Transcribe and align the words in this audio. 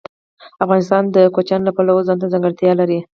افغانستان 0.63 1.03
د 1.15 1.17
کوچیانو 1.35 1.65
له 1.67 1.71
پلوه 1.77 2.05
ځانته 2.07 2.31
ځانګړتیا 2.33 2.71
لري. 2.79 2.99